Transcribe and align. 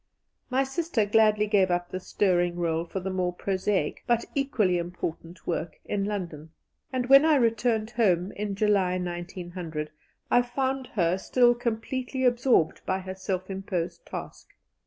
My 0.49 0.63
sister 0.63 1.05
gladly 1.05 1.45
gave 1.45 1.69
up 1.69 1.91
this 1.91 2.07
stirring 2.07 2.55
role 2.55 2.85
for 2.85 2.99
the 2.99 3.11
more 3.11 3.31
prosaic, 3.33 4.03
but 4.07 4.25
equally 4.33 4.79
important, 4.79 5.45
work 5.45 5.79
in 5.85 6.05
London, 6.05 6.49
and 6.91 7.05
when 7.05 7.23
I 7.23 7.35
returned 7.35 7.91
home, 7.91 8.31
in 8.31 8.55
July, 8.55 8.97
1900, 8.97 9.91
I 10.31 10.41
found 10.41 10.87
her 10.95 11.19
still 11.19 11.53
completely 11.53 12.25
absorbed 12.25 12.83
by 12.83 12.97
her 13.01 13.13
self 13.13 13.47
imposed 13.47 14.03
task. 14.07 14.55